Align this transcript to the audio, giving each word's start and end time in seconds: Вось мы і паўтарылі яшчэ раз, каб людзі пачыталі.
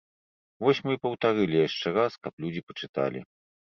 Вось 0.65 0.81
мы 0.87 0.91
і 0.97 1.01
паўтарылі 1.05 1.61
яшчэ 1.67 1.87
раз, 2.01 2.11
каб 2.27 2.33
людзі 2.45 2.61
пачыталі. 2.71 3.19